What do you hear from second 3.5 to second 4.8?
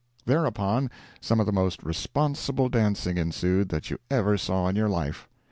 that you ever saw in